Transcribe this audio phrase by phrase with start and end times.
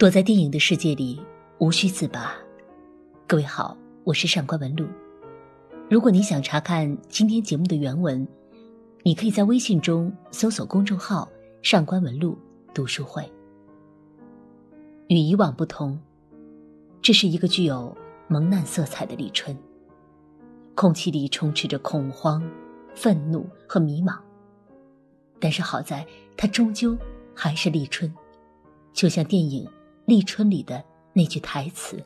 [0.00, 1.20] 躲在电影的世界里，
[1.58, 2.34] 无需自拔。
[3.26, 4.86] 各位好，我是上官文露。
[5.90, 8.26] 如果你想查看今天节目的原文，
[9.02, 11.28] 你可以在微信中搜索公众号
[11.60, 12.34] “上官文露
[12.72, 13.30] 读书会”。
[15.08, 16.00] 与以往不同，
[17.02, 17.94] 这是一个具有
[18.26, 19.54] 蒙难色彩的立春。
[20.74, 22.42] 空气里充斥着恐慌、
[22.94, 24.18] 愤怒和迷茫。
[25.38, 26.06] 但是好在，
[26.38, 26.96] 它终究
[27.34, 28.10] 还是立春，
[28.94, 29.68] 就像电影。
[30.10, 32.04] 立春里的那句台词：“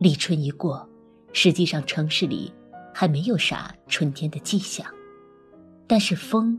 [0.00, 0.88] 立春一过，
[1.30, 2.50] 实际上城市里
[2.94, 4.86] 还没有啥春天的迹象，
[5.86, 6.58] 但是风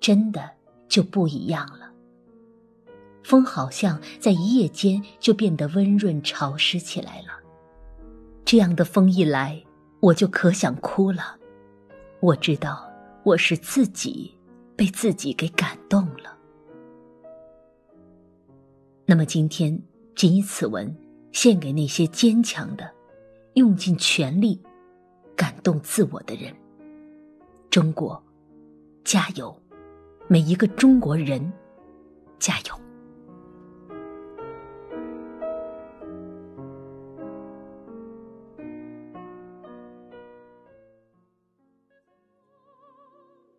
[0.00, 0.50] 真的
[0.88, 1.88] 就不一样了。
[3.22, 7.28] 风好像在一夜间就变得温润潮湿起来了。
[8.44, 9.62] 这样的风一来，
[10.00, 11.38] 我就可想哭了。
[12.18, 12.90] 我知道，
[13.22, 14.36] 我是自己
[14.74, 16.38] 被自己给感动了。”
[19.10, 19.76] 那么今天，
[20.14, 20.96] 仅以此文
[21.32, 22.88] 献给那些坚强的、
[23.54, 24.62] 用尽全力
[25.34, 26.54] 感动自我的人。
[27.70, 28.22] 中国，
[29.02, 29.52] 加油！
[30.28, 31.52] 每一个中国人，
[32.38, 32.80] 加油！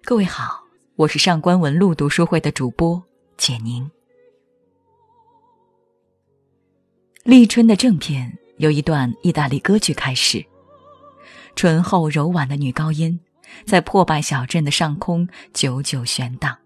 [0.05, 0.63] 各位好，
[0.95, 3.03] 我是上官文露读书会的主播
[3.35, 3.91] 简宁。
[7.23, 10.43] 立春的正片由一段意大利歌剧开始，
[11.55, 13.19] 醇厚柔婉的女高音
[13.63, 16.57] 在破败小镇的上空久久悬荡。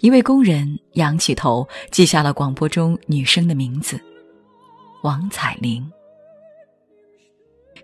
[0.00, 4.00] 一位工人仰起头，记下了广播中女生的名字：
[5.04, 5.88] 王彩玲。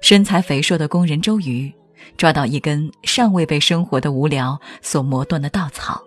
[0.00, 1.72] 身材肥硕的工人周瑜
[2.17, 6.03] 抓到一根尚未被生活的无聊所磨断的稻草，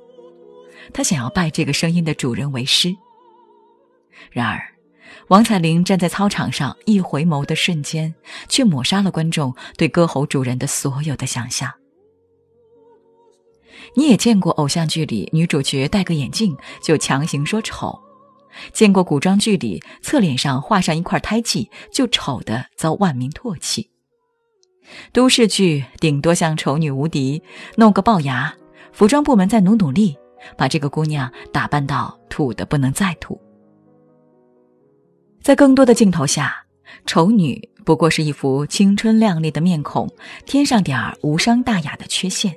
[0.93, 2.93] 他想要拜这个声音的主人为师。
[4.29, 4.72] 然而。
[5.27, 8.13] 王彩玲站在操场上，一回眸的瞬间，
[8.47, 11.71] 却抹杀了观众对歌喉主人的所有的想象。
[13.95, 17.99] 你也见过偶像剧里女主角戴个眼镜就强行说丑，
[18.71, 23.89] 见过古装剧里侧脸上画上一块胎记就丑的遭万民唾弃。
[25.11, 27.41] 都市剧顶多像丑女无敌，
[27.77, 28.53] 弄个龅牙，
[28.91, 30.17] 服装部门再努努力，
[30.57, 33.39] 把这个姑娘打扮到土的不能再土。
[35.43, 36.65] 在更多的镜头下，
[37.05, 40.09] 丑女不过是一副青春靓丽的面孔，
[40.45, 42.55] 添上点儿无伤大雅的缺陷。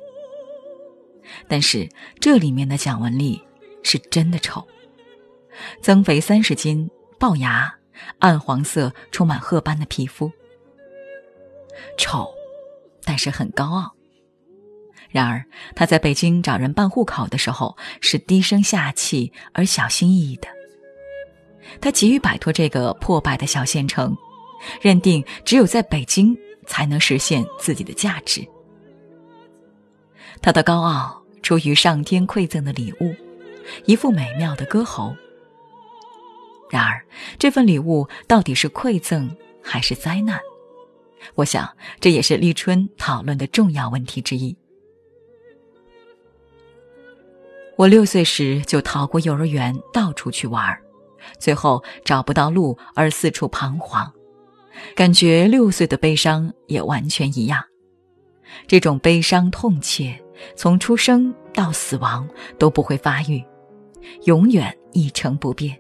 [1.49, 1.89] 但是
[2.21, 3.43] 这里面的蒋雯丽
[3.83, 4.65] 是真的丑，
[5.83, 6.89] 增肥三十斤，
[7.19, 7.75] 龅牙，
[8.21, 10.31] 暗黄色，充满褐斑的皮肤，
[11.99, 12.29] 丑，
[13.03, 13.93] 但是很高傲。
[15.11, 20.56] 然而她在北京找人办户口的时候，是低声下气而小心翼翼的。
[21.81, 24.17] 他急于摆脱这个破败的小县城，
[24.81, 28.47] 认定只有在北京才能实现自己的价值。
[30.41, 33.15] 他的高傲出于上天馈赠的礼物，
[33.85, 35.15] 一副美妙的歌喉。
[36.69, 37.01] 然而，
[37.39, 39.31] 这份礼物到底是馈赠
[39.63, 40.39] 还是灾难？
[41.35, 41.69] 我想，
[42.01, 44.57] 这也是立春讨论的重要问题之一。
[47.77, 50.83] 我六岁时就逃过幼儿园，到处去玩儿。
[51.39, 54.13] 最后找不到路而四处彷徨，
[54.95, 57.63] 感觉六岁的悲伤也完全一样。
[58.67, 60.19] 这种悲伤痛切，
[60.55, 62.29] 从出生到死亡
[62.59, 63.45] 都不会发育，
[64.25, 65.79] 永远一成不变。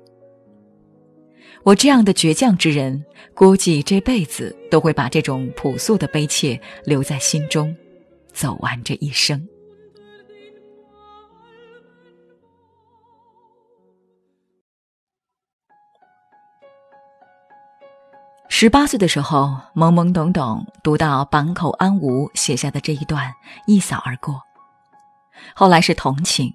[1.62, 3.04] 我这样的倔强之人，
[3.34, 7.74] 估计这辈子都会把这种朴素的悲切留在心中，
[8.32, 9.46] 走完这一生。
[18.58, 23.30] 十八岁的时候，懵懵懂懂读到坂口安吾写下的这一段，
[23.66, 24.40] 一扫而过。
[25.54, 26.50] 后来是同情，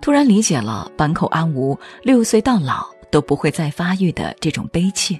[0.00, 5.16] 突然理解了坂口安吾六岁到老都不会再发育的这种悲切。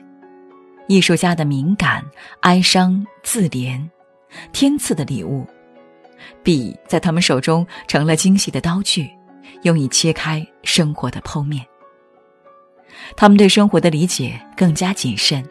[0.88, 2.04] 艺术家的敏感、
[2.40, 3.81] 哀伤、自怜，
[4.50, 5.46] 天赐的礼物，
[6.43, 9.08] 笔在他们手中成了精细的刀具，
[9.62, 11.64] 用以切开生活的剖面。
[13.14, 15.49] 他们对生活的理解更加谨慎。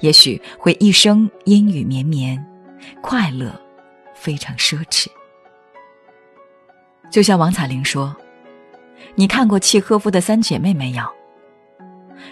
[0.00, 2.44] 也许会一生阴雨绵绵，
[3.02, 3.52] 快乐
[4.14, 5.06] 非常奢侈。
[7.10, 8.14] 就像王彩玲说
[9.16, 11.02] ：“你看过契诃夫的三姐妹没有？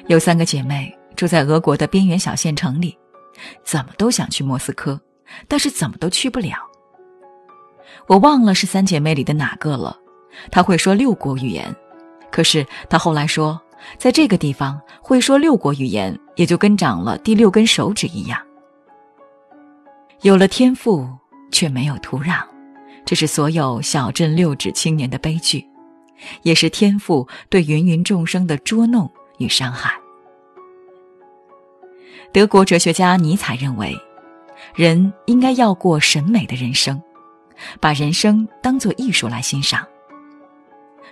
[0.06, 2.96] 有三个姐妹住在俄国的边缘小县城里，
[3.64, 5.00] 怎么都想去莫斯科，
[5.48, 6.56] 但是怎么都去不了。
[8.06, 9.98] 我忘了是三姐妹里的哪个了。
[10.52, 11.74] 她会说六国语言，
[12.30, 13.60] 可是她后来说
[13.96, 18.40] 在这个地方会说六国语言，也就跟长了第六根手指一样。
[20.22, 21.08] 有了天赋，
[21.50, 22.42] 却没有土壤，
[23.04, 25.64] 这是所有小镇六指青年的悲剧，
[26.42, 29.92] 也是天赋对芸芸众生的捉弄与伤害。
[32.32, 33.96] 德国哲学家尼采认为，
[34.74, 37.00] 人应该要过审美的人生，
[37.80, 39.86] 把人生当作艺术来欣赏。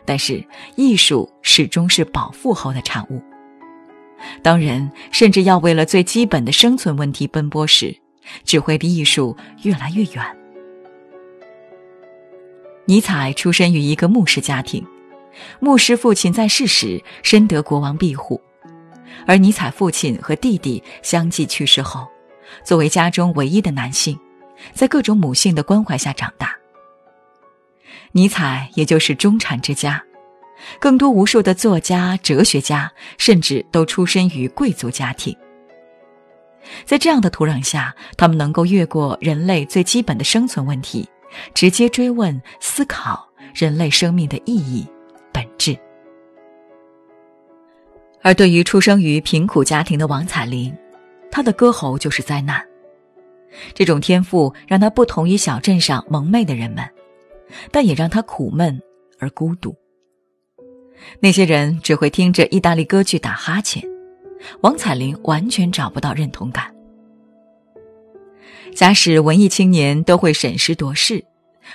[0.07, 0.43] 但是，
[0.77, 3.21] 艺术始终是饱腹后的产物。
[4.43, 7.95] 当人甚至要为了最基本的生存问题奔波时，
[8.45, 10.25] 只会离艺术越来越远。
[12.87, 14.87] 尼采出身于一个牧师家庭，
[15.59, 18.41] 牧师父亲在世时深得国王庇护，
[19.27, 22.07] 而尼采父亲和弟弟相继去世后，
[22.65, 24.19] 作为家中唯一的男性，
[24.73, 26.57] 在各种母性的关怀下长大。
[28.17, 30.03] 尼采也就是中产之家，
[30.81, 35.37] 更多无数的作家、哲学家，甚至都出身于贵族家庭。
[36.87, 41.07] 在这样的土壤下，他们能够越过人类最基本的生存问题，
[41.53, 44.87] 直接追问、思考人类生命的意义、
[45.31, 45.79] 本质。
[48.23, 50.75] 而对于出生于贫苦家庭的王彩玲，
[51.31, 52.65] 她的歌喉就是灾难。
[53.75, 56.83] 这种天赋让她不同于小镇上蒙昧的人们。
[57.71, 58.81] 但也让他苦闷
[59.19, 59.75] 而孤独。
[61.21, 63.83] 那些人只会听着意大利歌剧打哈欠，
[64.63, 66.75] 王彩玲完全找不到认同感。
[68.75, 71.25] 假使文艺青年都会审时度势，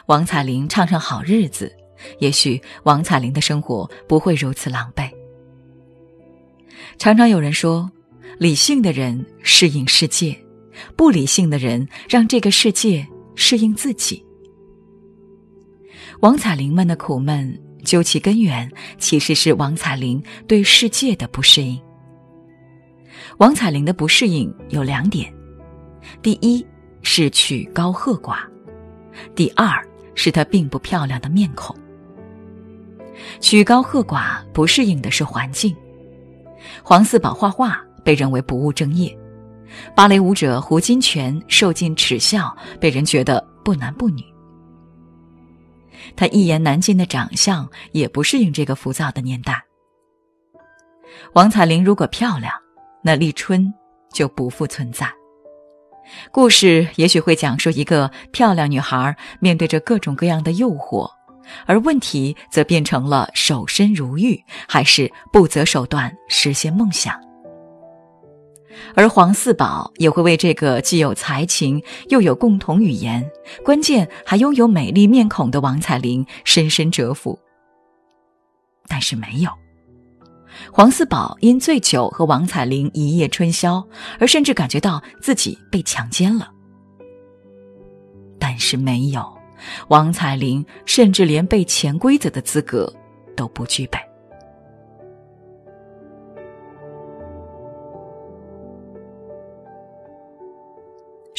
[0.07, 1.71] 王彩玲唱唱好日子，
[2.19, 5.09] 也许王彩玲的生活不会如此狼狈。
[6.97, 7.89] 常常有人说，
[8.37, 10.37] 理性的人适应世界，
[10.95, 14.23] 不理性的人让这个世界适应自己。
[16.21, 21.81] 王彩玲们的苦闷，究其根源，其实是王彩玲对世界的不适应。
[23.39, 25.33] 王彩玲的不适应有两点：
[26.21, 26.63] 第一
[27.01, 28.35] 是曲高和寡；
[29.33, 29.83] 第二
[30.13, 31.75] 是她并不漂亮的面孔。
[33.39, 35.75] 曲高和寡不适应的是环境。
[36.83, 39.17] 黄四宝画画被认为不务正业，
[39.95, 44.23] 芭蕾舞者胡金铨受尽耻笑，被人觉得不男不女。
[46.15, 49.63] 他一言难尽的长相也不适应这个浮躁的年代。
[51.33, 52.53] 王彩玲如果漂亮，
[53.03, 53.73] 那立春
[54.13, 55.11] 就不复存在。
[56.31, 61.09] 故事也许会讲述一个漂亮女孩面对着各种各样的诱惑，
[61.65, 67.30] 而问题则变成了守身如玉，还是不择手段实现梦想。
[68.95, 73.29] 而黄四宝也会为这个既有才情又有共同语言，
[73.63, 77.37] 关键还拥有美丽面孔的王彩玲深深折服。
[78.87, 79.49] 但是没有，
[80.71, 83.85] 黄四宝因醉酒和王彩玲一夜春宵，
[84.19, 86.51] 而甚至感觉到自己被强奸了。
[88.37, 89.37] 但是没有，
[89.87, 92.91] 王彩玲甚至连被潜规则的资格
[93.35, 93.99] 都不具备。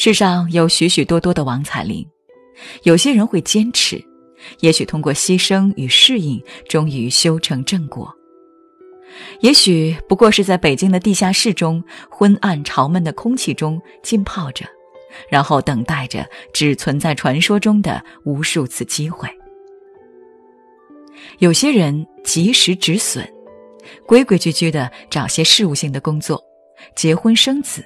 [0.05, 2.05] 世上有许许多多的王彩玲，
[2.81, 4.03] 有些人会坚持，
[4.59, 8.05] 也许通过牺牲与适应，终于修成正果；
[9.39, 14.65] 也许不过是在北京的地下室中，昏暗潮闷的空气中浸泡着，
[15.29, 19.29] 然后等待着只存在传说中的无数次机会。
[21.39, 23.25] 有些人及时止损，
[24.05, 26.43] 规规矩矩的找些事务性的工作，
[26.93, 27.81] 结婚生子，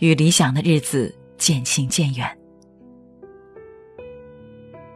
[0.00, 1.16] 与理想的日子。
[1.42, 2.38] 渐行渐远。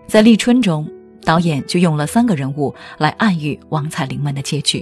[0.07, 0.88] 在立春中，
[1.25, 4.81] 导演就用了三个人物来暗喻王彩玲们的结局。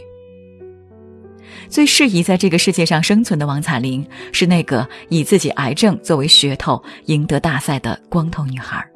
[1.71, 8.87] 最适宜在这个世界上生存的王彩玲，是那个以自己癌症作为噱头赢得大赛的光头女孩，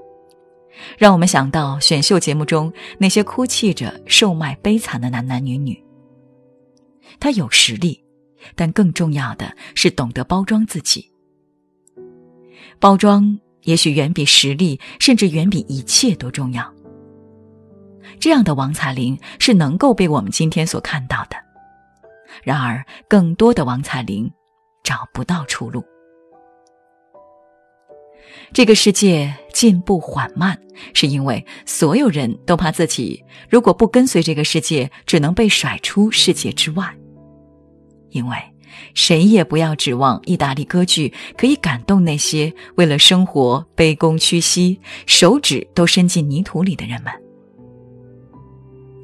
[0.99, 5.83] 让我们想到选秀节目中那些哭泣着售卖悲惨的男男女女。
[7.19, 7.99] 她有实力，
[8.55, 11.11] 但更重要的是懂得包装自己。
[12.81, 16.73] 包装也许远比实力，甚至远比一切都重要。
[18.21, 21.37] 这样的王彩玲是能够被我们今天所看到的。
[22.43, 24.31] 然而，更多的王彩玲
[24.83, 25.85] 找不到出路。
[28.53, 30.59] 这个世界进步缓慢，
[30.95, 36.95] 是因为所有人都怕自己如果不跟随这个世界，只能被甩出世界之外。
[38.11, 38.37] 因为。
[38.95, 47.13] 谁也不要指望意大利歌剧可以感动那些为了生活卑躬屈膝、手指都伸进泥土里的人们。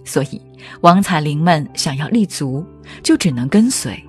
[0.05, 0.41] 所以
[0.83, 2.65] 王彩玲们想要立足，
[3.03, 4.03] 就只能跟随，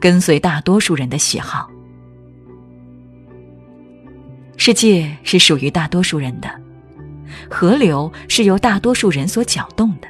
[0.00, 1.70] 跟随大多数人的喜好。
[4.56, 6.48] 世界是属于大多数人的，
[7.50, 10.08] 河流是由大多数人所搅动的。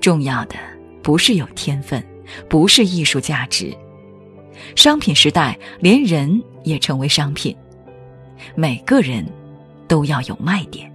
[0.00, 0.54] 重要的
[1.02, 2.04] 不是有天分，
[2.48, 3.76] 不是艺术价值。
[4.74, 7.56] 商品时代，连人也成为商品，
[8.54, 9.24] 每个人
[9.86, 10.92] 都要有卖点。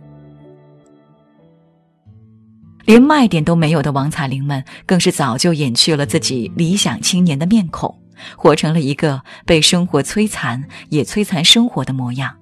[2.86, 7.98] 连卖点都没有的王彩玲们，更是早就隐去了自己理想青年的面孔，
[8.36, 12.36] 活成了一个被生活摧残也摧残生活的模样。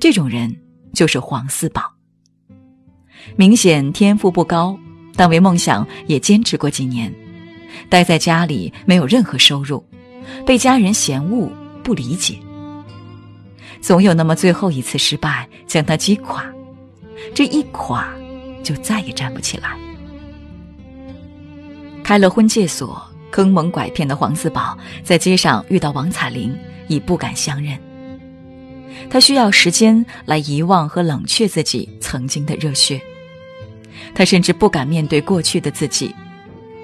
[0.00, 0.54] 这种人
[0.92, 1.82] 就是黄四宝。
[3.36, 4.76] 明显天赋不高，
[5.14, 7.14] 但为梦想也坚持过几年。
[7.88, 9.84] 待在家里没有任何收入，
[10.46, 11.50] 被家人嫌恶
[11.82, 12.38] 不理解，
[13.80, 16.44] 总有那么最后一次失败将他击垮。
[17.34, 18.08] 这一垮。
[18.62, 19.76] 就再也站不起来。
[22.04, 27.76] 开了婚介所，坑蒙拐骗的黄四宝在街上遇到王彩玲，已不敢相认。
[29.10, 33.02] 他需要时间来遗忘和冷却自己曾经的热血。
[34.14, 36.14] 他甚至不敢面对过去的自己，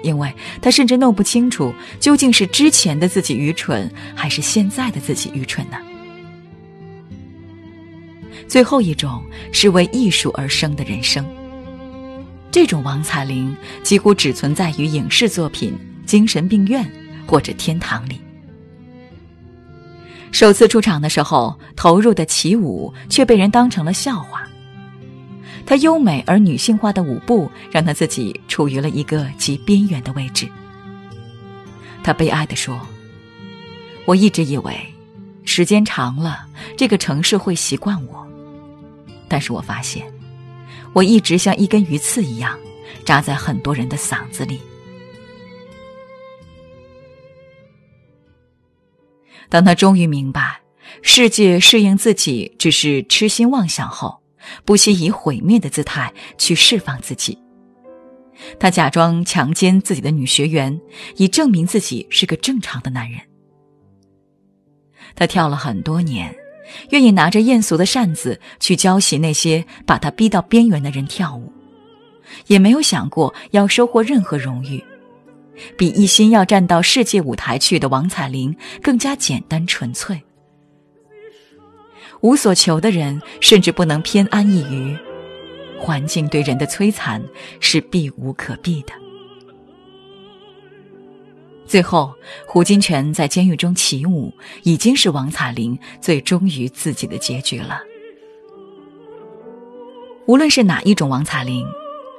[0.01, 5.77] 因为他甚至弄不清楚究竟是之前的自己愚蠢，还是现在的自己愚蠢呢？
[8.47, 11.25] 最后一种是为艺术而生的人生。
[12.49, 16.89] 这种王彩玲几乎只存在于影视作品、精神病院
[17.27, 18.19] 或者天堂里。
[20.31, 24.48] 首次出场的时候，投入的起舞却被人当成了笑话。
[25.69, 30.49] 她优美而女性化的舞步，让她自己处于了一个极边缘的位置。
[32.03, 32.81] 她悲哀地说
[34.05, 34.75] ：“我一直以为，
[35.45, 38.27] 时间长了，这个城市会习惯我，
[39.27, 40.11] 但是我发现。”
[40.91, 42.57] 我一直像一根鱼刺一样，
[43.05, 44.59] 扎在很多人的嗓子里。
[49.49, 50.61] 当他终于明白，
[51.03, 54.18] 世界适应自己只是痴心妄想后，
[54.65, 57.37] 不惜以毁灭的姿态去释放自己。
[58.59, 60.79] 他假装强奸自己的女学员，
[61.17, 63.19] 以证明自己是个正常的男人。
[65.15, 66.35] 他跳了很多年。
[66.91, 71.51] 愿意拿着艳俗的扇子去教习那些把他逼到边缘的人跳舞，
[72.45, 74.83] 也没有想过要收获任何荣誉，
[75.75, 80.21] 比一心要站到世界舞台去的王彩玲更加简单纯粹。
[82.21, 84.97] 无所求的人甚至不能偏安一隅，
[85.79, 87.23] 环境对人的摧残
[87.59, 88.93] 是避无可避的。
[91.65, 92.13] 最后，
[92.45, 94.33] 胡金铨在监狱中起舞，
[94.63, 97.81] 已经是王彩玲最忠于自己的结局了。
[100.25, 101.65] 无论是哪一种王彩玲，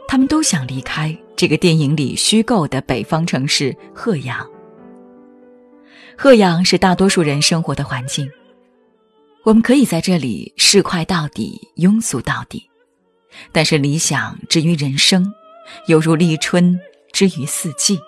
[0.07, 4.49] 他们都想离开这个电影里虚构的北方城市鹤阳。
[6.17, 8.31] 鹤阳是大多数人生活的环境，
[9.43, 12.69] 我们可以在这里市侩到底、庸俗到底，
[13.53, 15.33] 但是理想之于人生，
[15.87, 16.79] 犹如立春
[17.11, 17.99] 之于四季。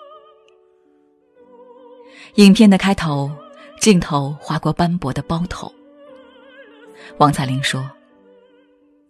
[2.35, 3.31] 影片的开头，
[3.79, 5.73] 镜头划过斑驳的包头。
[7.17, 7.89] 王彩玲说：“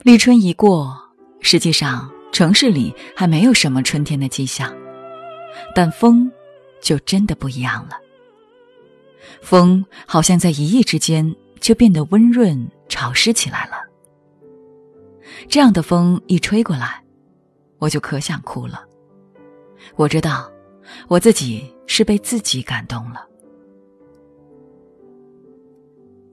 [0.03, 0.98] 立春一过，
[1.42, 4.74] 实际上城市里还没有什么春天的迹象，
[5.75, 6.32] 但风
[6.82, 7.98] 就真的不一样了。
[9.42, 13.77] 风好像在一夜之间就变得温润潮湿起来了。
[15.48, 17.01] 这样的风一吹过来，
[17.79, 18.84] 我就可想哭了。
[19.96, 20.51] 我知道。”
[21.08, 23.25] 我自己是被自己感动了。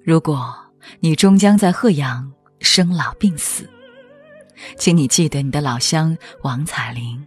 [0.02, 0.52] 如果
[0.98, 3.70] 你终将在鹤阳生老病死，
[4.76, 7.24] 请你记得你的老乡王彩玲，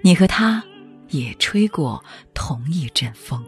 [0.00, 0.64] 你和他
[1.08, 2.02] 也吹过
[2.32, 3.44] 同一阵风。